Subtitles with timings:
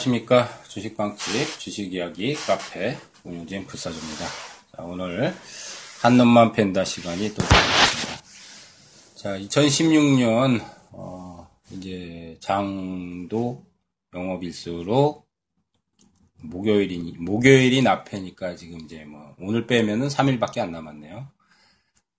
[0.00, 0.48] 안녕하십니까.
[0.68, 4.24] 주식방집 주식이야기 카페 운영진 불사조입니다.
[4.24, 5.34] 자, 오늘
[6.00, 8.22] 한놈만 팬다 시간이 또 되겠습니다.
[9.14, 13.66] 자, 2016년, 어, 이제 장도
[14.14, 15.26] 영업일수로
[16.42, 21.28] 목요일이, 목요일이 납회니까 지금 이제 뭐, 오늘 빼면은 3일밖에 안 남았네요.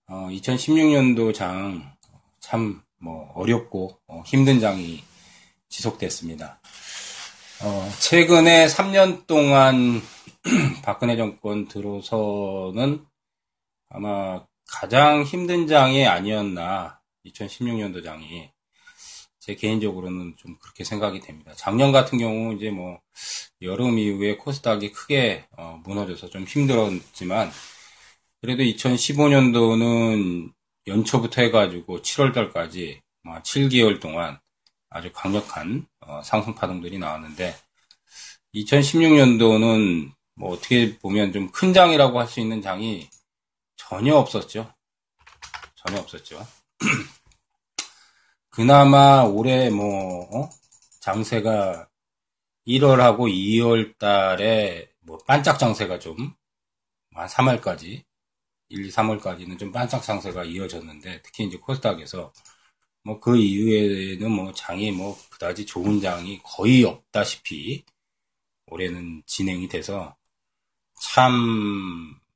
[0.08, 1.96] 어, 2016년도 장,
[2.40, 5.04] 참, 뭐, 어렵고, 어, 힘든 장이
[5.70, 6.61] 지속됐습니다.
[7.64, 10.02] 어, 최근에 3년 동안
[10.84, 13.06] 박근혜 정권 들어서는
[13.90, 18.50] 아마 가장 힘든 장이 아니었나, 2016년도 장이.
[19.40, 21.54] 제 개인적으로는 좀 그렇게 생각이 됩니다.
[21.56, 23.00] 작년 같은 경우 이제 뭐
[23.62, 27.52] 여름 이후에 코스닥이 크게 어, 무너져서 좀 힘들었지만
[28.42, 30.52] 그래도 2015년도는
[30.88, 33.02] 연초부터 해가지고 7월달까지
[33.44, 34.40] 7개월 동안
[34.92, 37.56] 아주 강력한 어, 상승 파동들이 나왔는데
[38.56, 43.10] 2016년도는 뭐 어떻게 보면 좀 큰 장이라고 할 수 있는 장이
[43.78, 44.74] 전혀 없었죠.
[45.76, 46.46] 전혀 없었죠.
[48.50, 50.50] 그나마 올해 뭐 어?
[51.02, 51.88] 장세가
[52.68, 56.36] 1월하고 2월 달에 뭐 반짝 장세가 좀
[57.14, 58.04] 한 3월까지
[58.70, 62.32] 1, 2, 3월까지는 좀 반짝 장세가 이어졌는데 특히 이제 코스닥에서
[63.04, 67.84] 뭐 그 이후에는 뭐 장이 뭐 그다지 좋은 장이 거의 없다시피
[68.68, 70.16] 올해는 진행이 돼서
[71.02, 71.32] 참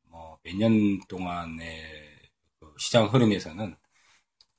[0.10, 1.84] 뭐 몇 년 동안의
[2.60, 3.76] 그 시장 흐름에서는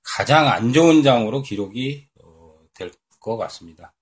[0.02, 3.92] 가장 안 좋은 장으로 기록이 어, 될것 같습니다.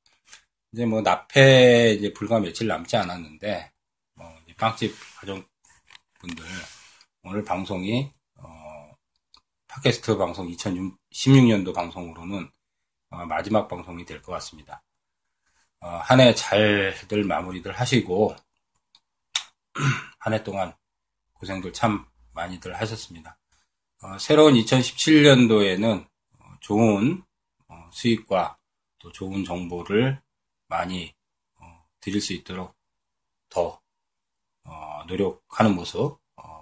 [0.73, 3.73] 이제 뭐 납해 이제 불과 며칠 남지 않았는데
[4.15, 4.27] 뭐
[4.59, 6.45] 빵집 가족분들
[7.25, 8.91] 오늘 방송이 어,
[9.69, 10.49] 팟캐스트 방송
[11.15, 12.51] 2016년도 방송으로는
[13.11, 14.83] 어, 마지막 방송이 될 것 같습니다.
[15.81, 18.35] 어, 한해 잘들 마무리들 하시고
[20.19, 20.75] 한 해 동안
[21.35, 23.39] 고생들 참 많이들 하셨습니다.
[24.03, 26.05] 어, 새로운 2017년도에는
[26.41, 27.23] 어, 좋은
[27.69, 28.59] 어, 수익과
[28.99, 30.21] 또 좋은 정보를
[30.69, 31.15] 많이
[31.61, 32.75] 어, 드릴 수 있도록
[33.49, 33.81] 더
[35.07, 36.19] 노력하는 모습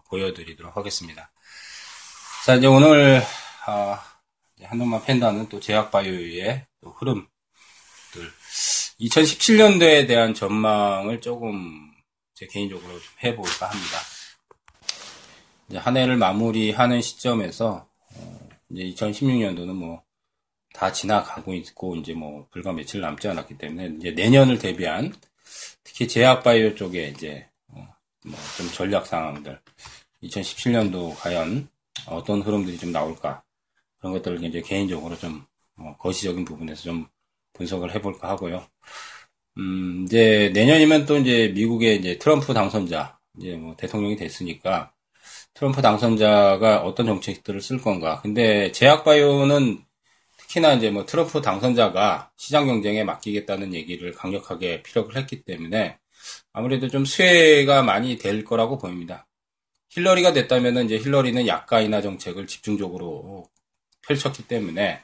[0.08, 1.30] 보여드리도록 하겠습니다.
[2.44, 3.22] 자 이제 오늘
[4.64, 7.28] 한동만 팬다는 또 제약바이오의 또 흐름들.
[9.00, 11.92] 2017년도에 대한 전망을 조금
[12.34, 13.98] 제 개인적으로 좀 해볼까 합니다.
[15.74, 20.02] 한 해를 마무리하는 시점에서 어, 이제 2016년도는 뭐
[20.72, 25.12] 다 지나가고 있고 이제 뭐 불과 며칠 남지 않았기 때문에 이제 내년을 대비한
[25.84, 27.86] 특히 제약바이오 쪽에 이제 어,
[28.24, 29.60] 뭐좀 전략 상황들.
[30.22, 31.68] 2017년도 과연
[32.06, 33.42] 어떤 흐름들이 좀 나올까
[34.02, 35.44] 그런 것들을 이제 개인적으로 좀
[35.78, 37.06] 어, 거시적인 부분에서 좀
[37.52, 38.66] 분석을 해볼까 하고요.
[39.58, 44.92] 음, 이제 내년이면 또 이제 미국의 이제 트럼프 당선자, 이제 뭐 대통령이 됐으니까
[45.54, 48.20] 트럼프 당선자가 어떤 정책들을 쓸 건가.
[48.22, 49.84] 근데 제약바이오는
[50.38, 55.98] 특히나 이제 뭐 트럼프 당선자가 시장 경쟁에 맡기겠다는 얘기를 강력하게 피력을 했기 때문에
[56.52, 59.28] 아무래도 좀 수혜가 많이 될 거라고 보입니다.
[59.90, 63.51] 힐러리가 됐다면 이제 힐러리는 약가 인하 정책을 집중적으로
[64.06, 65.02] 펼쳤기 때문에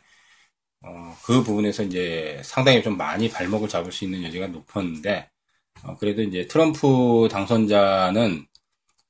[0.83, 5.29] 어, 그 부분에서 이제 상당히 좀 많이 발목을 잡을 수 있는 여지가 높았는데,
[5.83, 8.47] 어, 그래도 이제 트럼프 당선자는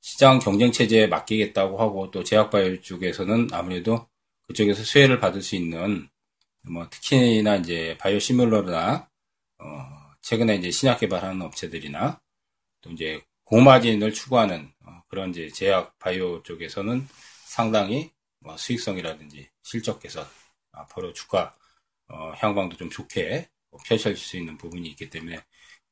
[0.01, 4.07] 시장 경쟁 체제에 맡기겠다고 하고 또 제약바이오 쪽에서는 아무래도
[4.47, 6.09] 그쪽에서 수혜를 받을 수 있는
[6.63, 9.09] 뭐 특히나 이제 바이오 시뮬러나
[9.59, 9.65] 어,
[10.21, 12.21] 최근에 이제 신약 개발하는 업체들이나
[12.81, 17.07] 또 이제 고마진을 추구하는 어, 그런 이제 제약 바이오 쪽에서는
[17.45, 20.25] 상당히 뭐 수익성이라든지 실적 개선
[20.71, 21.55] 앞으로 주가
[22.07, 23.47] 어, 향방도 좀 좋게
[23.85, 25.43] 펼쳐질 수 있는 부분이 있기 때문에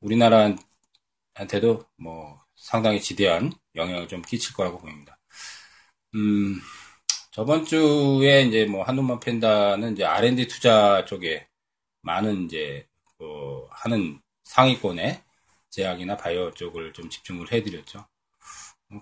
[0.02, 5.20] 우리나라한테도 뭐 상당히 지대한 영향을 좀 끼칠 거라고 보입니다.
[6.16, 6.60] 음,
[7.30, 11.48] 저번 주에 이제 뭐 한눈만 팬다는 이제 R&D 투자 쪽에
[12.02, 12.88] 많은 이제
[13.20, 15.24] 어, 하는 상위권의
[15.70, 18.08] 제약이나 바이오 쪽을 좀 집중을 해드렸죠.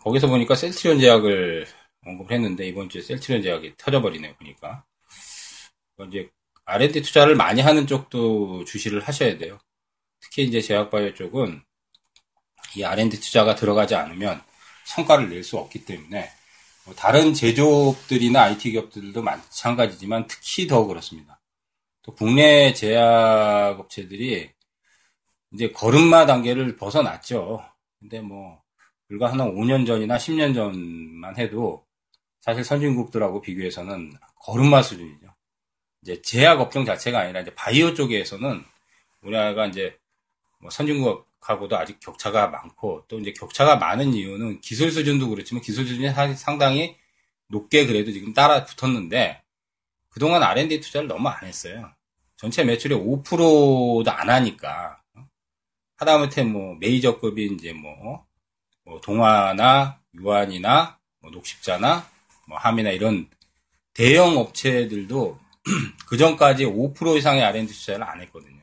[0.04, 1.66] 거기서 보니까 셀트리온 제약을
[2.06, 4.86] 언급을 했는데 이번 주에 셀트리온 제약이 터져버리네요 보니까
[6.08, 6.30] 이제
[6.66, 9.60] R&D 투자를 많이 하는 쪽도 주시를 하셔야 돼요.
[10.20, 11.64] 특히 이제 제약바이오 쪽은
[12.76, 14.42] 이 R&D 투자가 들어가지 않으면
[14.86, 16.30] 성과를 낼 수 없기 때문에
[16.86, 21.40] 뭐 다른 제조업들이나 IT 기업들도 마찬가지지만 특히 더 그렇습니다.
[22.04, 24.52] 또 국내 제약 업체들이
[25.54, 27.64] 이제 걸음마 단계를 벗어났죠.
[28.00, 28.62] 근데 뭐
[29.08, 31.85] 불과 한 5년 전이나 10년 전만 해도
[32.46, 35.34] 사실 선진국들하고 비교해서는 걸음마 수준이죠.
[36.04, 38.64] 이제 제약 업종 자체가 아니라 이제 바이오 쪽에서는
[39.22, 39.98] 우리나라가 이제
[40.60, 46.08] 뭐 선진국하고도 아직 격차가 많고 또 이제 격차가 많은 이유는 기술 수준도 그렇지만 기술 수준이
[46.36, 46.96] 상당히
[47.48, 49.42] 높게 그래도 지금 따라 붙었는데
[50.10, 51.92] 그동안 R&D 투자를 너무 안 했어요.
[52.36, 55.02] 전체 매출의 5%도 안 하니까
[55.96, 58.24] 하다못해 뭐 메이저급이 이제 뭐,
[58.84, 62.14] 뭐 동화나 유한이나 뭐 녹십자나
[62.48, 63.30] 뭐 함이나 이런
[63.94, 65.40] 대형 업체들도
[66.08, 68.62] 그 전까지 5% 이상의 R&D 투자를 안 했거든요.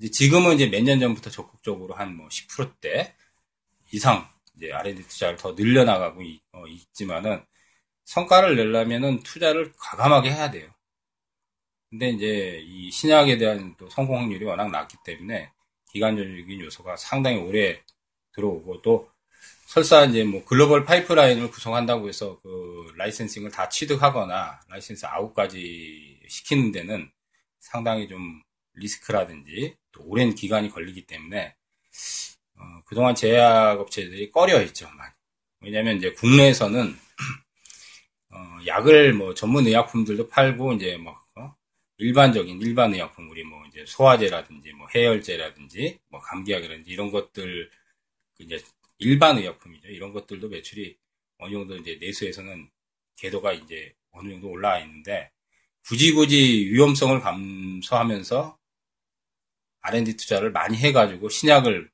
[0.00, 3.14] 이제 지금은 이제 몇 년 전부터 적극적으로 한 뭐 10%대
[3.92, 7.44] 이상 이제 R&D 투자를 더 늘려나가고 있, 어, 있지만은
[8.04, 10.70] 성과를 내려면은 투자를 과감하게 해야 돼요.
[11.90, 15.50] 근데 이제 이 신약에 대한 또 성공 확률이 워낙 낮기 때문에
[15.90, 17.82] 기간적인 요소가 상당히 오래
[18.32, 19.10] 들어오고 또
[19.68, 27.12] 설사 이제 뭐 글로벌 파이프라인을 구성한다고 해서 그 licensing을 다 취득하거나 license out까지 시키는 데는
[27.60, 28.40] 상당히 좀
[28.72, 31.54] 리스크라든지 또 오랜 기간이 걸리기 때문에
[32.56, 34.88] 어, 그동안 제약업체들이 꺼려했죠.
[34.88, 35.12] 많이.
[35.60, 36.96] 왜냐하면 이제 국내에서는
[38.32, 41.54] 어, 약을 뭐 전문 의약품들도 팔고 이제 뭐 어?
[41.98, 47.70] 일반적인 일반 의약품 우리 뭐 이제 소화제라든지 뭐 해열제라든지 뭐 감기약이라든지 이런 것들
[48.34, 48.58] 그 이제
[48.98, 49.88] 일반 의약품이죠.
[49.88, 50.96] 이런 것들도 매출이
[51.38, 52.68] 어느 정도 이제 내수에서는
[53.16, 55.30] 궤도가 이제 어느 정도 올라와 있는데
[55.86, 58.58] 굳이 굳이 위험성을 감소하면서
[59.80, 61.90] R&D 투자를 많이 해가지고 신약을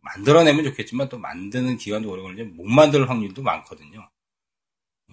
[0.00, 4.10] 만들어내면 좋겠지만 또 만드는 기간도 오래 걸리면 못 만들 확률도 많거든요.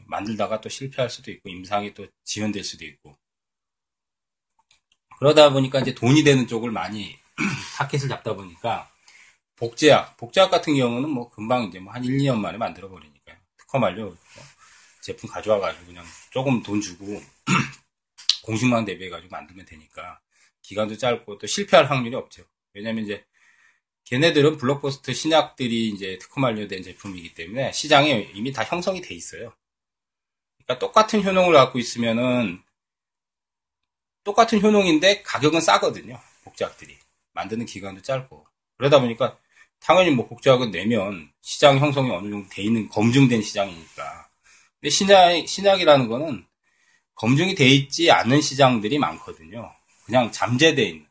[0.07, 3.17] 만들다가 또 실패할 수도 있고 임상이 또 지연될 수도 있고
[5.19, 7.17] 그러다 보니까 이제 돈이 되는 쪽을 많이
[7.77, 8.91] 타켓을 잡다 보니까
[9.59, 13.35] 복제약, 복제약 같은 경우는 뭐 금방 이제 뭐 한 1, 2년 만에 만들어 버리니까요.
[13.57, 14.17] 특허 만료 뭐
[15.01, 17.21] 제품 가져와 가지고 그냥 조금 돈 주고
[18.43, 20.21] 공식만 대비해 가지고 만들면 되니까
[20.61, 22.43] 기간도 짧고 또 실패할 확률이 없죠.
[22.73, 23.25] 왜냐면 이제
[24.05, 29.53] 걔네들은 블록버스터 신약들이 이제 특허 만료된 제품이기 때문에 시장에 이미 다 형성이 돼 있어요.
[30.57, 32.61] 그러니까 똑같은 효능을 갖고 있으면은
[34.23, 36.19] 똑같은 효능인데 가격은 싸거든요.
[36.43, 36.97] 복제약들이
[37.33, 38.47] 만드는 기간도 짧고
[38.77, 39.37] 그러다 보니까
[39.81, 44.29] 당연히 뭐 복제약은 내면 시장 형성이 어느 정도 돼 있는 검증된 시장이니까.
[44.79, 46.45] 근데 신약, 신약이라는 거는
[47.15, 49.71] 검증이 돼 있지 않은 시장들이 많거든요.
[50.05, 51.05] 그냥 잠재돼 있는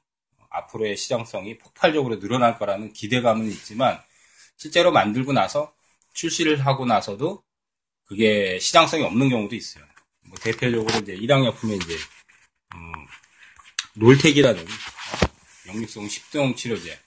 [0.51, 4.01] 앞으로의 시장성이 폭발적으로 늘어날 거라는 기대감은 있지만
[4.57, 5.75] 실제로 만들고 나서
[6.15, 7.43] 출시를 하고 나서도
[8.05, 9.85] 그게 시장성이 없는 경우도 있어요.
[10.27, 11.97] 뭐 대표적으로 이제 일양약품에 이제
[12.75, 12.93] 음,
[13.95, 14.67] 롤텍이라는
[15.69, 16.99] 영육성 10동 치료제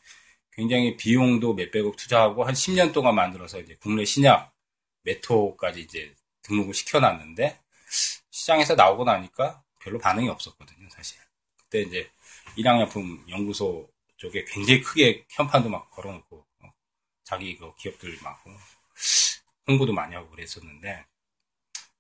[0.61, 4.53] 굉장히 비용도 몇백억 투자하고 한 10년 동안 만들어서 이제 국내 신약
[5.01, 6.13] 메토까지 이제
[6.43, 7.59] 등록을 시켜놨는데
[8.29, 11.17] 시장에서 나오고 나니까 별로 반응이 없었거든요, 사실.
[11.57, 12.11] 그때 이제
[12.57, 16.73] 일양약품 연구소 쪽에 굉장히 크게 현판도 막 걸어놓고 어,
[17.23, 18.55] 자기 그 기업들 막 어,
[19.67, 21.05] 홍보도 많이 하고 그랬었는데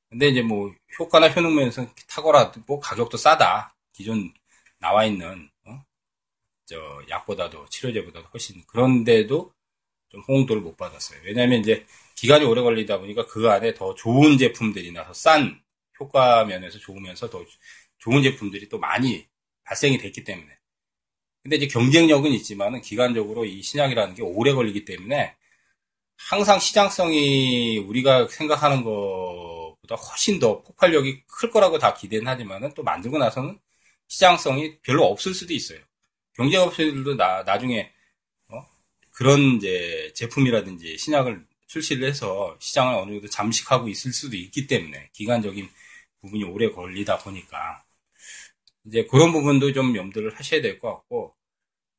[0.07, 4.31] 근데 이제 뭐 효과나 효능 면에서 탁월하고 뭐 가격도 싸다 기존
[4.77, 5.49] 나와 있는
[6.71, 9.53] 저 약보다도 치료제보다도 훨씬 그런데도
[10.07, 11.19] 좀 호응도를 못 받았어요.
[11.25, 11.85] 왜냐하면 이제
[12.15, 15.61] 기간이 오래 걸리다 보니까 그 안에 더 좋은 제품들이 나서 싼
[15.99, 17.43] 효과 면에서 좋으면서 더
[17.97, 19.27] 좋은 제품들이 또 많이
[19.65, 20.49] 발생이 됐기 때문에.
[21.43, 25.35] 근데 이제 경쟁력은 있지만은 기간적으로 이 신약이라는 게 오래 걸리기 때문에
[26.15, 33.17] 항상 시장성이 우리가 생각하는 것보다 훨씬 더 폭발력이 클 거라고 다 기대는 하지만은 또 만들고
[33.17, 33.59] 나서는
[34.07, 35.79] 시장성이 별로 없을 수도 있어요.
[36.41, 37.91] 경제업체들도 나, 나중에,
[38.49, 38.65] 어?
[39.13, 45.69] 그런 이제 제품이라든지 신약을 출시를 해서 시장을 어느 정도 잠식하고 있을 수도 있기 때문에 기간적인
[46.21, 47.83] 부분이 오래 걸리다 보니까
[48.85, 51.35] 이제 그런 부분도 좀 염두를 하셔야 될 것 같고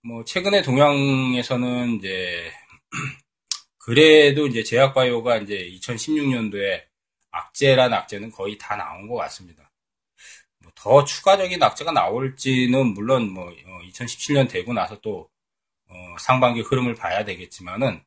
[0.04, 2.52] 뭐 최근에 동양에서는 이제
[3.78, 6.84] 그래도 이제 제약바이오가 이제 2016년도에
[7.32, 9.71] 악재란 악재는 거의 다 나온 것 같습니다.
[10.82, 13.52] 더 추가적인 악재가 나올지는 물론 뭐
[13.84, 15.30] 2017년 어, 되고 나서 또
[15.88, 18.02] 어, 상반기 흐름을 봐야 되겠지만은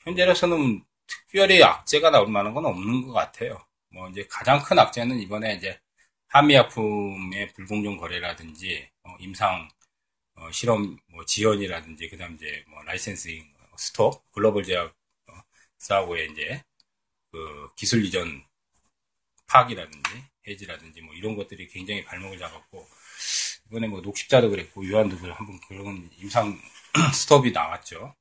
[0.00, 3.64] 현재로서는 특별히 악재가 나올 만한 건 없는 것 같아요.
[3.88, 5.80] 뭐 이제 가장 큰 악재는 이번에 이제
[6.28, 9.68] 한미약품의 불공정 거래라든지 어, 임상
[10.36, 16.62] 어, 실험 뭐 지연이라든지 그다음 이제 뭐 라이센싱 스톱 글로벌 제약사하고의 어, 이제
[17.32, 18.44] 그 기술 이전
[19.46, 22.88] 파악이라든지 해지라든지 뭐 이런 것들이 굉장히 발목을 잡았고
[23.66, 26.58] 이번에 뭐 녹십자도 그랬고 유한도 한번 그런 임상
[27.14, 28.14] 스톱이 나왔죠.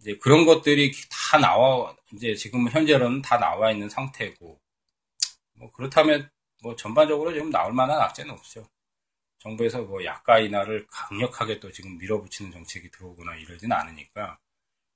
[0.00, 4.60] 이제 그런 것들이 다 나와 이제 지금 현재로는 다 나와 있는 상태고
[5.54, 6.30] 뭐 그렇다면
[6.62, 8.68] 뭐 전반적으로 지금 나올 만한 악재는 없죠.
[9.38, 14.38] 정부에서 뭐 약가 인하를 강력하게 또 지금 밀어붙이는 정책이 들어오거나 이러지는 않으니까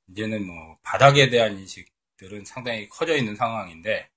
[0.08, 4.08] 이제는 뭐 바닥에 대한 인식들은 상당히 커져 있는 상황인데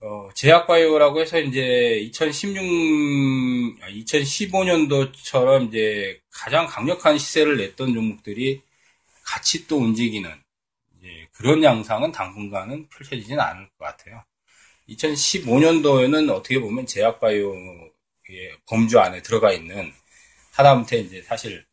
[0.00, 8.60] 어, 제약바이오라고 해서 이제 2016, 2015년도처럼 아, 이제 가장 강력한 시세를 냈던 종목들이
[9.24, 10.30] 같이 또 움직이는
[11.32, 14.24] 그런 양상은 당분간은 펼쳐지지는 않을 것 같아요.
[14.88, 17.90] 2015년도에는 어떻게 보면 제약바이오의
[18.66, 19.92] 범주 안에 들어가 있는
[20.52, 21.64] 하다못해 이제 사실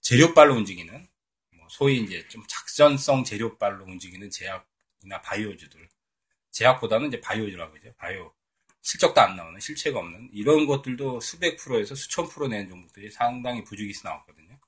[0.00, 1.06] 재료빨로 움직이는
[1.50, 5.88] 뭐 소위 이제 좀 작전성 재료빨로 움직이는 제약이나 바이오주들
[6.52, 7.92] 제약보다는 이제 바이오주라고 하죠.
[7.98, 8.32] 바이오
[8.82, 14.04] 실적도 안 나오는 실체가 없는 이런 것들도 수백 프로에서 수천 프로 낸 종목들이 상당히 부주기수
[14.04, 14.58] 나왔거든요.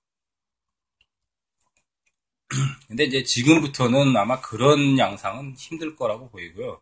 [2.88, 6.80] 근데 이제 지금부터는 아마 그런 양상은 힘들 거라고 보이고요.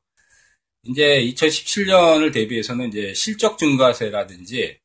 [0.84, 4.78] 이제 2017년을 대비해서는 이제 실적 증가세라든지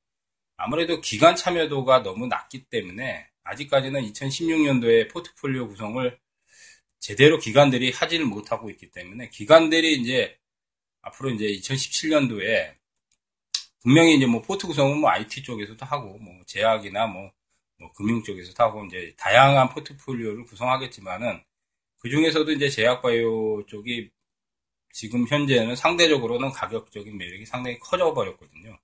[0.56, 6.18] 아무래도 기간 참여도가 너무 낮기 때문에 아직까지는 2016년도에 포트폴리오 구성을
[7.00, 10.38] 제대로 기관들이 하지를 못하고 있기 때문에 기관들이 이제
[11.02, 12.76] 앞으로 이제 2017년도에
[13.82, 17.38] 분명히 이제 뭐 포트 구성은 뭐 IT 쪽에서도 하고 뭐 제약이나 뭐
[17.80, 21.44] 뭐 금융 쪽에서도 하고 이제 다양한 포트폴리오를 구성하겠지만은
[22.00, 24.10] 그 중에서도 이제 제약바이오 쪽이
[24.92, 28.78] 지금 현재는 상대적으로는 가격적인 매력이 상당히 커져 버렸거든요.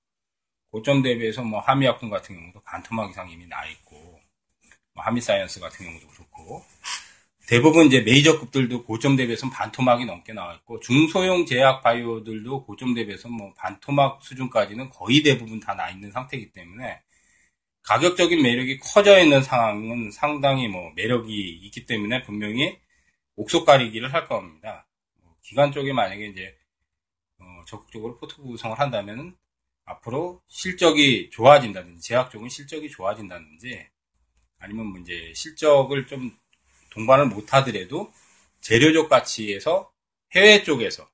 [0.71, 4.19] 고점 대비해서 뭐 한미약품 같은 경우도 반토막 이상 이미 나 있고
[4.93, 6.63] 뭐 한미사이언스 같은 경우도 그렇고
[7.47, 13.53] 대부분 이제 메이저급들도 고점 대비해서 반토막이 넘게 나와 있고 중소형 제약 바이오들도 고점 대비해서 뭐
[13.55, 17.01] 반토막 수준까지는 거의 대부분 다 나 있는 상태이기 때문에
[17.81, 22.79] 가격적인 매력이 커져 있는 상황은 상당히 뭐 매력이 있기 때문에 분명히
[23.35, 24.87] 옥석 가리기를 할 겁니다.
[25.21, 26.55] 뭐 기관 쪽에 만약에 이제
[27.39, 29.35] 어 적극적으로 포트 구성을 한다면
[29.85, 33.85] 앞으로 실적이 좋아진다든지 제약 쪽은 실적이 좋아진다든지
[34.59, 36.31] 아니면 뭐 이제 실적을 좀
[36.93, 38.13] 동반을 못하더라도
[38.61, 39.91] 재료적 가치에서
[40.35, 41.09] 해외 쪽에서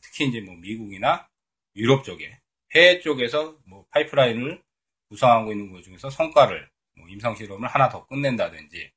[0.00, 1.28] 특히 이제 뭐 미국이나
[1.76, 2.38] 유럽 쪽에
[2.74, 4.62] 해외 쪽에서 뭐 파이프라인을
[5.08, 8.90] 구성하고 있는 것 중에서 성과를 뭐 임상 실험을 하나 더 끝낸다든지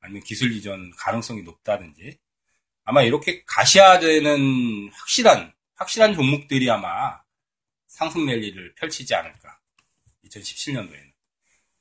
[0.00, 2.18] 아니면 기술 이전 가능성이 높다든지
[2.84, 7.20] 아마 이렇게 가시화되는 확실한 확실한 종목들이 아마
[7.86, 9.60] 상승 랠리를 펼치지 않을까
[10.24, 11.12] 2017년도에는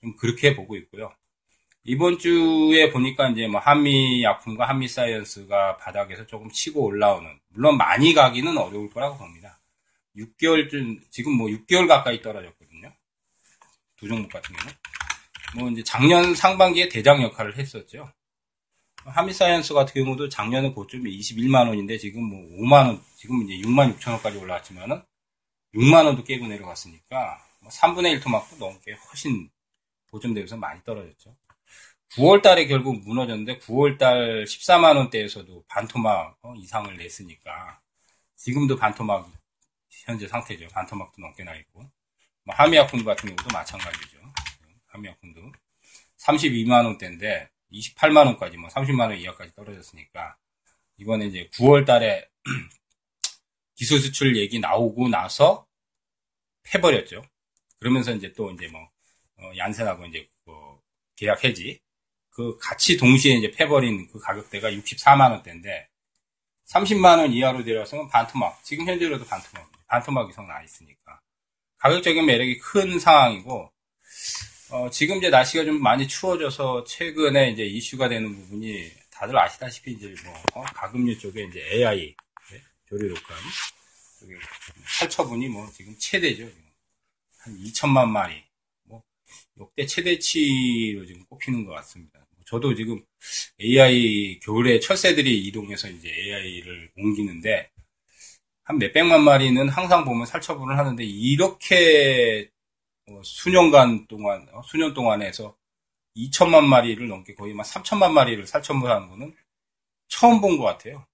[0.02, 1.16] 좀 그렇게 보고 있고요.
[1.84, 8.14] 이번 주에 보니까 이제 뭐 한미 약품과 한미 사이언스가 바닥에서 조금 치고 올라오는 물론 많이
[8.14, 9.60] 가기는 어려울 거라고 봅니다.
[10.18, 12.60] 6개월쯤 지금 뭐 6개월 가까이 떨어졌고
[14.00, 14.74] 두 종목 같은 경우.
[15.56, 18.12] 뭐 이제 작년 상반기에 대장 역할을 했었죠.
[19.04, 24.12] 한미사이언스 같은 경우도 작년에 고점이 21만 원인데 지금 뭐 5만 원, 지금 이제 6만 6천
[24.12, 25.02] 원까지 올라왔지만은
[25.76, 29.50] 6만 원도 깨고 내려갔으니까 뭐 3분의 1 토막도 넘게 훨씬
[30.22, 31.36] 대비해서 많이 떨어졌죠.
[32.16, 37.80] 9월 달에 결국 무너졌는데 9월 달 14만 원대에서도 반토막 어, 이상을 냈으니까
[38.36, 39.32] 지금도 반토막
[40.06, 40.68] 현재 상태죠.
[40.70, 41.82] 반토막도 넘게 나 있고.
[42.44, 44.18] 뭐 한미약품 같은 경우도 마찬가지죠.
[44.88, 45.52] 하미약품도
[46.18, 50.36] 32만 원대인데 28만 원까지 뭐 30만 원 이하까지 떨어졌으니까
[50.98, 52.28] 이번에 이제 9월 달에
[53.76, 55.68] 기술 수출 얘기 나오고 나서
[56.64, 57.24] 패버렸죠.
[57.78, 58.90] 그러면서 이제 또 이제 뭐
[59.38, 60.82] 어, 얀센하고 이제 뭐
[61.16, 61.80] 계약 해지
[62.40, 65.90] 그 같이 동시에 이제 패버린 그 가격대가 64만 원대인데
[66.70, 71.20] 30만 원 이하로 내려서는 반토막 지금 현재로도 반토막 반토막 이상 나 있으니까
[71.80, 73.74] 가격적인 매력이 큰 상황이고
[74.72, 80.16] 어, 지금 이제 날씨가 좀 많이 추워져서 최근에 이제 이슈가 되는 부분이 다들 아시다시피 이제
[80.24, 82.16] 뭐 어, 가금류 쪽에 이제 AI
[82.52, 82.62] 네?
[82.88, 83.36] 조류 독감
[84.20, 84.36] 쪽에
[84.98, 86.50] 살처분이 뭐 지금 최대죠.
[87.40, 88.42] 한 2천만 마리
[88.84, 89.04] 뭐
[89.60, 92.19] 역대 최대치로 지금 꼽히는 것 같습니다.
[92.50, 93.00] 저도 지금
[93.62, 97.70] AI 겨울에 철새들이 이동해서 이제 AI를 옮기는데
[98.64, 102.50] 한 몇백만 마리는 항상 보면 살처분을 하는데 이렇게
[103.08, 105.56] 어, 수년간 동안 어, 수년 동안에서
[106.16, 109.36] 2천만 마리를 넘게 거의 막 3천만 마리를 살처분하는 거는
[110.08, 111.06] 처음 본 것 같아요.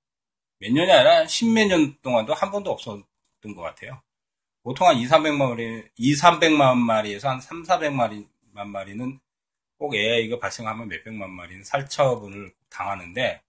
[0.59, 3.03] 몇 년이 아니라 십몇 년 동안도 한 번도 없었던
[3.55, 4.01] 것 같아요.
[4.63, 9.19] 보통 한 2, 300만 마리, 2, 300만 마리에서 한 3, 400만 마리는
[9.77, 13.41] 꼭 AI가 발생하면 몇백만 마리는 살처분을 당하는데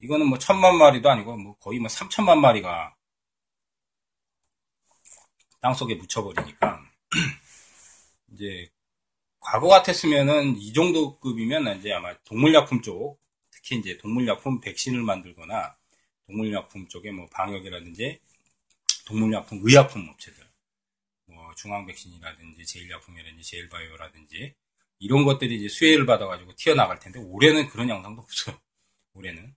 [0.00, 2.94] 이거는 뭐 천만 마리도 아니고 뭐 거의 뭐 3천만 마리가
[5.60, 6.82] 땅속에 묻혀버리니까.
[8.32, 8.68] 이제
[9.40, 13.18] 과거 같았으면은 이 정도 급이면 이제 아마 동물약품 쪽
[13.50, 15.76] 특히 이제 동물약품 백신을 만들거나
[16.26, 18.20] 동물약품 쪽에 뭐 방역이라든지
[19.06, 20.44] 동물약품 의약품 업체들
[21.26, 24.54] 뭐뭐 중앙백신이라든지 제일약품이라든지 제일바이오라든지
[25.04, 28.58] 이런 것들이 이제 수혜를 받아가지고 튀어나갈 텐데 올해는 그런 양상도 없어요.
[29.12, 29.54] 올해는.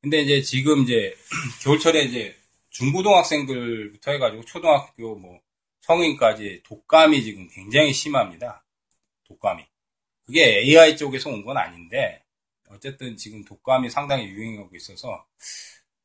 [0.00, 1.16] 근데 이제 지금 이제
[1.64, 2.36] 겨울철에 이제
[2.70, 5.40] 중고등학생들부터 해가지고 초등학교 뭐
[5.80, 8.64] 성인까지 독감이 지금 굉장히 심합니다.
[9.24, 9.64] 독감이.
[10.24, 12.22] 그게 AI 쪽에서 온 건 아닌데
[12.68, 15.26] 어쨌든 지금 독감이 상당히 유행하고 있어서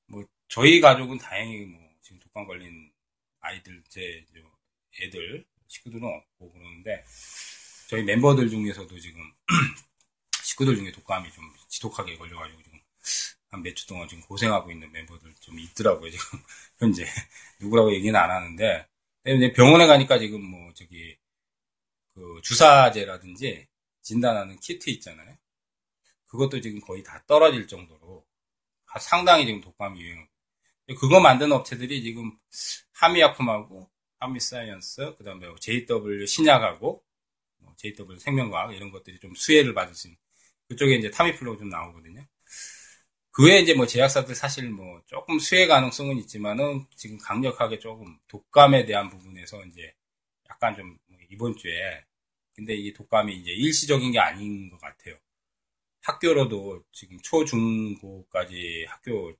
[0.07, 2.91] 뭐 저희 가족은 다행히 뭐 지금 독감 걸린
[3.41, 4.25] 아이들 제
[5.01, 7.03] 애들 식구들은 없고 그러는데
[7.89, 9.21] 저희 멤버들 중에서도 지금
[10.43, 12.79] 식구들 중에 독감이 좀 지독하게 걸려가지고 지금
[13.49, 16.39] 한 몇 주 동안 지금 고생하고 있는 멤버들 좀 있더라고요 지금
[16.79, 17.05] 현재
[17.59, 18.87] 누구라고 얘기는 안 하는데
[19.55, 21.15] 병원에 가니까 지금 뭐 저기
[22.13, 23.67] 그 주사제라든지
[24.01, 25.37] 진단하는 키트 있잖아요.
[26.27, 28.25] 그것도 지금 거의 다 떨어질 정도로
[28.99, 30.27] 상당히 지금 독감이 유행.
[30.99, 32.37] 그거 만드는 업체들이 지금
[32.93, 37.03] 한미약품하고 한미사이언스, 그 다음에 JW 신약하고
[37.73, 40.17] 뭐 JW 생명과학 이런 것들이 좀 수혜를 있는
[40.69, 42.25] 그쪽에 이제 타미플로가 좀 나오거든요.
[43.31, 48.85] 그 외에 이제 뭐 제약사들 사실 뭐 조금 수혜 가능성은 있지만은 지금 강력하게 조금 독감에
[48.85, 49.93] 대한 부분에서 이제
[50.49, 50.97] 약간 좀뭐
[51.29, 52.03] 이번 주에
[52.55, 55.17] 근데 이 독감이 이제 일시적인 게 아닌 것 같아요.
[56.01, 59.33] 학교로도 지금 초, 중, 고까지 학교,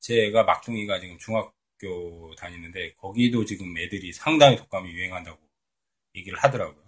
[0.00, 5.38] 제가 막둥이가 지금 중학교 다니는데 거기도 지금 애들이 상당히 독감이 유행한다고
[6.16, 6.85] 얘기를 하더라고요.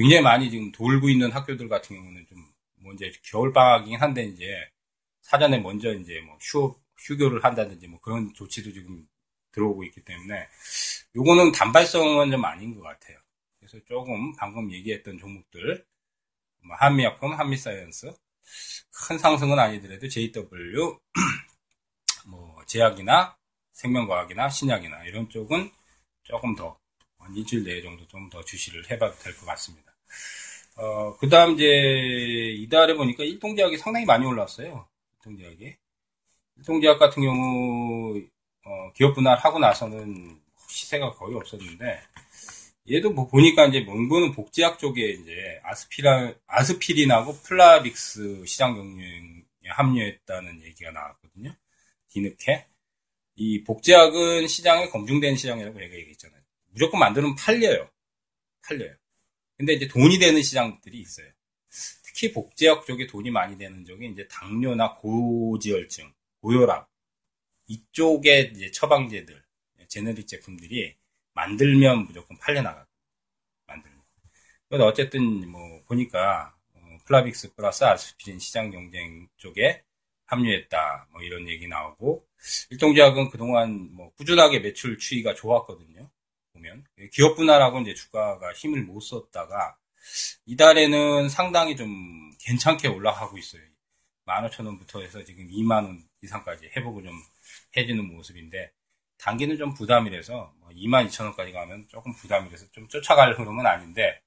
[0.00, 2.42] 굉장히 많이 지금 돌고 있는 학교들 같은 경우는 좀,
[2.76, 4.46] 뭐 이제 겨울방학이긴 한데 이제
[5.20, 9.06] 사전에 먼저 이제 뭐 휴, 휴교를 한다든지 뭐 그런 조치도 지금
[9.52, 10.48] 들어오고 있기 때문에
[11.16, 13.18] 요거는 단발성은 좀 아닌 것 같아요.
[13.58, 15.84] 그래서 조금 방금 얘기했던 종목들
[16.62, 18.10] 뭐 한미약품, 한미사이언스
[19.06, 20.98] 큰 상승은 아니더라도 JW
[22.26, 23.36] 뭐 제약이나
[23.72, 25.70] 생명과학이나 신약이나 이런 쪽은
[26.22, 26.78] 조금 더
[27.36, 29.89] 일주일 내에 정도 좀 더 주시를 해봐도 될 것 같습니다.
[30.76, 31.64] 어, 그 다음 이제
[32.58, 34.88] 이달에 보니까 일동제약이 상당히 많이 올랐어요.
[35.16, 35.76] 일동제약이.
[36.58, 38.20] 일동제약 같은 경우,
[38.64, 42.00] 어, 기업 분할하고 나서는 시세가 거의 없었는데,
[42.90, 50.90] 얘도 뭐 보니까 이제 명분은 복제약 쪽에 이제 아스피라, 아스피린하고 플라빅스 시장 경쟁에 합류했다는 얘기가
[50.90, 51.54] 나왔거든요.
[52.08, 52.66] 뒤늦게.
[53.36, 56.40] 이 복제약은 시장에 검증된 시장이라고 얘기했잖아요.
[56.72, 57.88] 무조건 만들면 팔려요.
[58.66, 58.94] 팔려요.
[59.60, 61.26] 근데 이제 돈이 되는 시장들이 있어요.
[62.02, 66.88] 특히 복제약 쪽에 돈이 많이 되는 쪽이 이제 당뇨나 고지혈증, 고혈압
[67.66, 69.44] 이쪽에 이제 처방제들,
[69.86, 70.96] generic 제품들이
[71.34, 72.88] 만들면 무조건 팔려나가고
[73.66, 74.00] 만들면.
[74.70, 79.82] 그래서 어쨌든 뭐 보니까 어, 플라빅스 플러스 아스피린 시장 경쟁 쪽에
[80.24, 81.08] 합류했다.
[81.12, 82.26] 뭐 이런 얘기 나오고
[82.70, 86.10] 일동제약은 그동안 뭐 꾸준하게 매출 추이가 좋았거든요.
[86.60, 89.76] 보면 기업 분할하고 이제 주가가 힘을 못 썼다가
[90.46, 93.62] 이달에는 상당히 좀 괜찮게 올라가고 있어요.
[94.26, 97.12] 15,000원부터 해서 지금 2만원 이상까지 회복을 좀
[97.76, 98.70] 해주는 모습인데
[99.18, 104.22] 단기는 좀 부담이라서 22,000원까지 뭐 가면 조금 부담이라서 좀 쫓아갈 흐름은 아닌데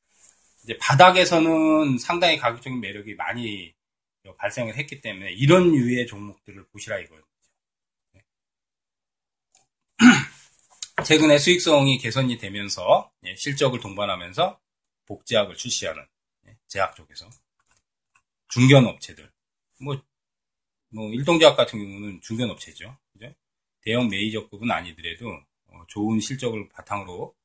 [0.64, 3.74] 이제 바닥에서는 상당히 가격적인 매력이 많이
[4.38, 7.24] 발생을 했기 때문에 이런 유의 종목들을 보시라 이거예요.
[11.04, 11.08] 네.
[11.16, 14.60] 최근에 수익성이 개선이 되면서 예, 실적을 동반하면서
[15.06, 16.06] 복제약을 출시하는
[16.48, 17.30] 예, 제약 쪽에서
[18.50, 19.32] 중견 업체들
[19.82, 20.02] 뭐,
[20.90, 22.98] 뭐 일동제약 같은 경우는 중견 업체죠.
[23.86, 25.28] 대형 메이저급은 아니더라도
[25.68, 27.36] 어, 좋은 실적을 바탕으로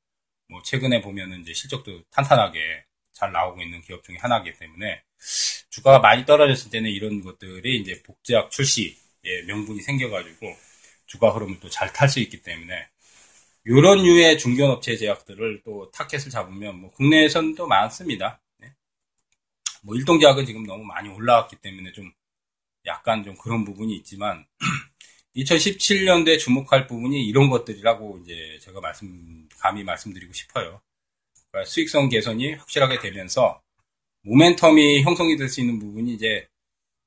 [0.48, 5.02] 뭐 최근에 보면은 이제 실적도 탄탄하게 잘 나오고 있는 기업 중에 하나이기 때문에
[5.70, 10.46] 주가가 많이 떨어졌을 때는 이런 것들이 이제 복제약 출시의 명분이 생겨가지고
[11.06, 12.88] 주가 흐름을 또 잘 탈 수 있기 때문에
[13.68, 18.40] 이런 류의 중견업체 제약들을 또 타켓을 잡으면 뭐 국내에서는 또 많습니다.
[18.58, 18.72] 네.
[19.82, 22.10] 뭐 일동 제약은 지금 너무 많이 올라왔기 때문에 좀
[22.86, 24.46] 약간 좀 그런 부분이 있지만
[25.36, 30.80] 2017년도에 주목할 부분이 이런 것들이라고 이제 제가 말씀, 감히 말씀드리고 싶어요.
[31.50, 33.60] 그러니까 수익성 개선이 확실하게 되면서
[34.24, 36.48] 모멘텀이 형성이 될 수 있는 부분이 이제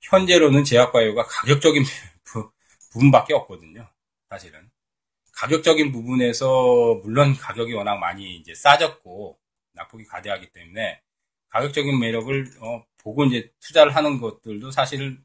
[0.02, 1.84] 현재로는 제약바이오가 가격적인
[2.94, 3.90] 부분밖에 없거든요.
[4.30, 4.71] 사실은.
[5.42, 9.40] 가격적인 부분에서 물론 가격이 워낙 많이 이제 싸졌고
[9.74, 11.02] 낙폭이 가대하기 때문에
[11.50, 15.18] 가격적인 매력을 어, 보고 이제 투자를 하는 것들도 사실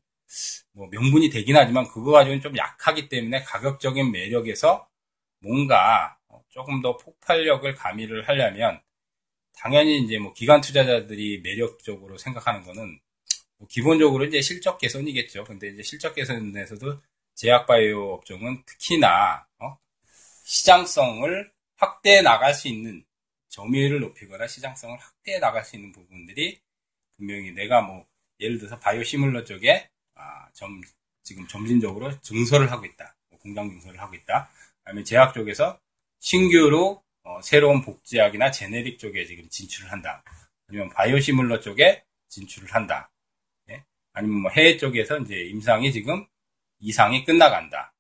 [0.72, 4.88] 뭐 명분이 되긴 하지만 그거 가지고는 좀 약하기 때문에 가격적인 매력에서
[5.40, 6.16] 뭔가
[6.48, 8.81] 조금 더 폭발력을 가미를 하려면
[9.55, 12.98] 당연히 이제 뭐 기관 투자자들이 매력적으로 생각하는 거는
[13.59, 15.44] 뭐 기본적으로 이제 실적 개선이겠죠.
[15.44, 17.00] 근데 이제 실적 개선에서도
[17.35, 19.45] 제약바이오 업종은 특히나 어?
[20.46, 23.04] 시장성을 확대해 나갈 수 있는
[23.48, 26.61] 점유율을 높이거나 시장성을 확대해 나갈 수 있는 부분들이
[27.16, 28.06] 분명히 내가 뭐
[28.38, 30.80] 예를 들어서 바이오 시뮬러 쪽에 아, 점,
[31.24, 33.16] 지금 점진적으로 증설을 하고 있다.
[33.28, 34.48] 뭐 공장 증설을 하고 있다.
[34.85, 35.80] 아니면 제약 쪽에서
[36.20, 40.22] 신규로 어, 새로운 복제약이나 제네릭 쪽에 지금 진출을 한다.
[40.68, 43.11] 아니면 바이오 시뮬러 쪽에 진출을 한다.
[43.70, 43.82] 예?
[44.12, 46.24] 아니면 뭐 해외 쪽에서 이제 임상이 지금
[46.78, 47.95] 이상이 끝나간다.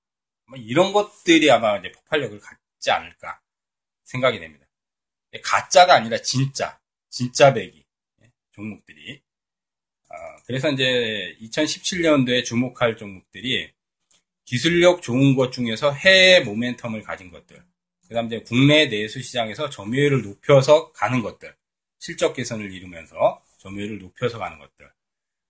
[0.46, 3.40] 뭐 이런 것들이 아마 이제 폭발력을 갖지 않을까
[4.04, 4.66] 생각이 됩니다.
[5.42, 6.78] 가짜가 아니라 진짜,
[7.10, 7.84] 진짜 배기
[8.22, 8.30] 예?
[8.52, 9.20] 종목들이.
[10.08, 13.70] 아, 그래서 이제 2017년도에 주목할 종목들이
[14.44, 17.62] 기술력 좋은 것 중에서 해외 모멘텀을 가진 것들.
[18.08, 21.54] 그 다음 이제 국내 내수 시장에서 점유율을 높여서 가는 것들.
[21.98, 24.88] 실적 개선을 이루면서 점유율을 높여서 가는 것들.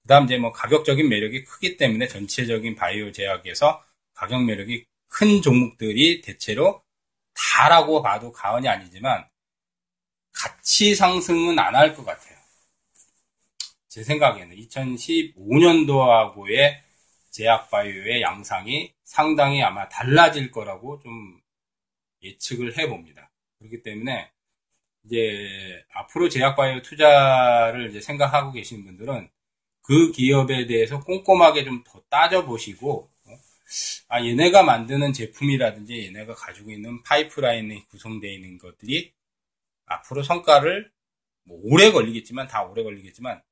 [0.03, 3.85] 그 다음 이제 뭐 가격적인 매력이 크기 때문에 전체적인 바이오 제약에서
[4.17, 6.83] 가격 매력이 큰 종목들이 대체로
[7.35, 9.27] 다라고 봐도 과언이 아니지만
[10.33, 12.37] 가치 상승은 안 할 것 같아요.
[13.89, 16.81] 제 생각에는 2015년도하고의
[17.31, 21.41] 제약 바이오의 양상이 상당히 아마 달라질 거라고 좀
[22.23, 23.31] 예측을 해봅니다.
[23.59, 24.31] 그렇기 때문에
[25.05, 29.29] 이제 앞으로 제약바이오 투자를 이제 생각하고 계신 분들은
[29.83, 33.16] 그 기업에 대해서 꼼꼼하게 좀 더 따져보시고, 어?
[34.09, 39.13] 아, 얘네가 만드는 제품이라든지 얘네가 가지고 있는 파이프라인이 구성되어 있는 것들이
[39.87, 40.91] 앞으로 성과를
[41.45, 43.43] 뭐 오래 걸리겠지만, 다 오래 걸리겠지만,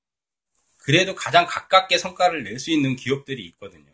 [0.79, 3.91] 그래도 가장 가깝게 성과를 낼 수 있는 기업들이 있거든요.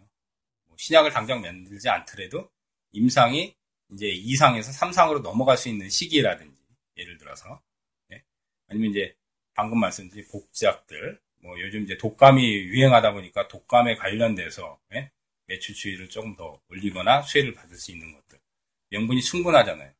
[0.66, 2.50] 뭐 신약을 당장 만들지 않더라도
[2.92, 3.54] 임상이
[3.92, 6.60] 이제 2상에서 3상으로 넘어갈 수 있는 시기라든지,
[6.96, 7.62] 예를 들어서,
[8.08, 8.22] 네?
[8.68, 9.14] 아니면 이제
[9.54, 15.10] 방금 말씀드린 복제약들, 뭐 요즘 이제 독감이 유행하다 보니까 독감에 관련돼서 네?
[15.50, 18.38] 매출 추이를 조금 더 올리거나 수혜를 받을 수 있는 것들,
[18.90, 19.92] 명분이 충분하잖아요.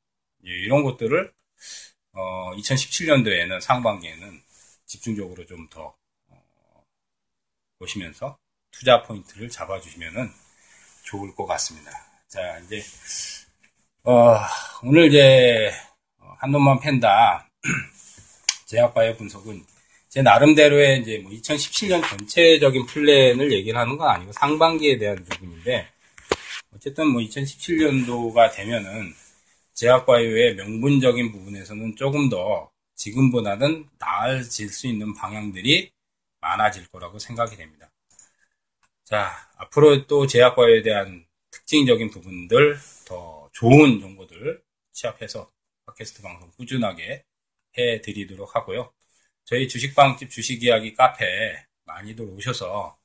[0.43, 1.33] 이런 것들을
[2.13, 4.43] 어, 2017년도에는 상반기에는
[4.87, 5.97] 집중적으로 좀더
[6.29, 6.85] 어,
[7.79, 8.39] 보시면서
[8.71, 10.31] 투자 포인트를 잡아주시면은
[11.05, 11.91] 좋을 것 같습니다.
[12.29, 12.81] 자, 이제
[14.05, 14.39] 어,
[14.85, 15.73] 오늘 이제
[16.39, 17.51] 한 놈만 팬다
[18.67, 19.67] 제약바이오 분석은
[20.11, 25.89] 제 나름대로의 이제 뭐 2017년 전체적인 플랜을 얘기를 하는 건 아니고 상반기에 대한 부분인데
[26.75, 29.15] 어쨌든 뭐 2017년도가 되면은
[29.75, 35.93] 제약바이오의 명분적인 부분에서는 조금 더 지금보다는 나아질 수 있는 방향들이
[36.41, 37.89] 많아질 거라고 생각이 됩니다.
[39.05, 44.61] 자, 앞으로 또 제약바이오에 대한 특징적인 부분들, 더 좋은 정보들
[44.93, 45.53] 취합해서
[45.87, 47.23] 팟캐스트 방송 꾸준하게
[47.79, 48.93] 해드리도록 하고요.
[49.51, 52.97] 저희 주식방집 주식이야기 카페에 많이들 오셔서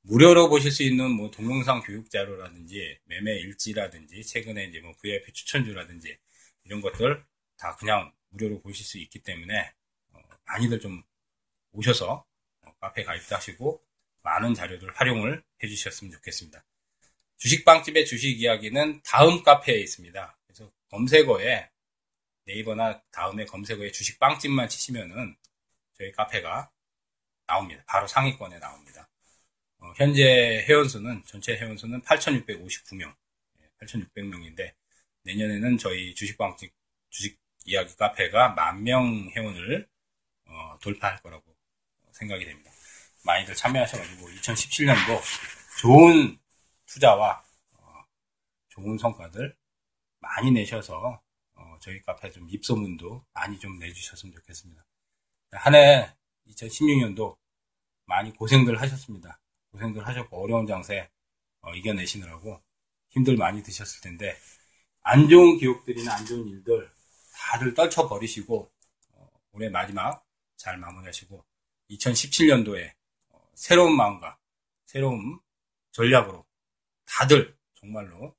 [0.00, 6.18] 무료로 보실 수 있는 뭐 동영상 교육 자료라든지 매매 일지라든지 최근에 이제 뭐 VIP 추천주라든지
[6.64, 7.24] 이런 것들
[7.56, 9.72] 다 그냥 무료로 보실 수 있기 때문에
[10.10, 11.00] 어, 많이들 좀
[11.70, 12.26] 오셔서
[12.62, 13.80] 어, 카페 가입도 하시고
[14.24, 16.64] 많은 자료들 활용을 해주셨으면 좋겠습니다.
[17.36, 20.38] 주식방집의 주식 이야기는 다음 카페에 있습니다.
[20.44, 21.70] 그래서 검색어에
[22.46, 25.36] 네이버나 다음에 검색어에 주식빵집만 치시면은
[25.94, 26.70] 저희 카페가
[27.46, 27.84] 나옵니다.
[27.86, 29.08] 바로 상위권에 나옵니다.
[29.78, 33.14] 어, 현재 회원수는 전체 회원수는 8,659명,
[33.80, 34.74] 8,600명인데
[35.22, 36.72] 내년에는 저희 주식빵집
[37.10, 39.88] 주식 이야기 카페가 만 명 회원을
[40.46, 41.56] 어, 돌파할 거라고
[42.12, 42.70] 생각이 됩니다.
[43.24, 45.20] 많이들 참여하셔가지고 2017년도
[45.80, 46.38] 좋은
[46.86, 47.44] 투자와
[47.78, 48.04] 어,
[48.68, 49.56] 좋은 성과들
[50.20, 51.22] 많이 내셔서
[51.54, 54.84] 어, 저희 카페 좀 입소문도 많이 좀 내주셨으면 좋겠습니다.
[55.56, 56.14] 한 해
[56.48, 57.36] 2016년도
[58.06, 59.40] 많이 고생들 하셨습니다.
[59.70, 61.10] 고생들 하셨고 어려운 장세
[61.60, 62.62] 어, 이겨내시느라고
[63.10, 64.36] 힘들 많이 드셨을 텐데
[65.02, 66.90] 안 좋은 기억들이나 안 좋은 일들
[67.34, 68.72] 다들 떨쳐버리시고
[69.12, 70.24] 어, 올해 마지막
[70.56, 71.44] 잘 마무리하시고
[71.90, 72.92] 2017년도에
[73.30, 74.38] 어, 새로운 마음과
[74.86, 75.40] 새로운
[75.92, 76.44] 전략으로
[77.06, 78.36] 다들 정말로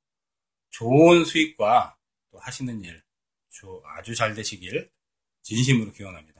[0.70, 1.96] 좋은 수익과
[2.30, 3.02] 또 하시는 일
[3.96, 4.90] 아주 잘 되시길
[5.42, 6.35] 진심으로 기원합니다.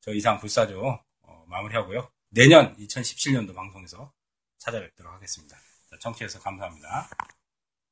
[0.00, 2.10] 저 이상 불사조 어, 마무리하고요.
[2.30, 4.12] 내년 2017년도 방송에서
[4.58, 5.56] 찾아뵙도록 하겠습니다.
[6.00, 7.08] 청취해서 감사합니다.